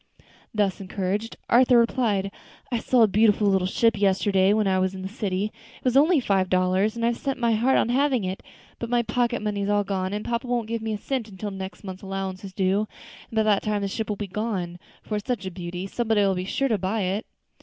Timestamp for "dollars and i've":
6.49-7.17